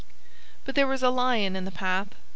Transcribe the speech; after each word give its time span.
But 0.65 0.73
there 0.73 0.87
was 0.87 1.03
a 1.03 1.11
lion 1.11 1.55
in 1.55 1.63
the 1.63 1.69
path. 1.71 2.15